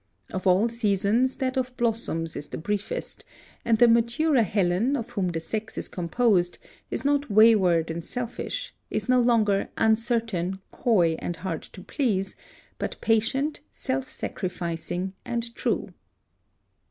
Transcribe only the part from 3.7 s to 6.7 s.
the maturer Helen, of whom the sex is composed,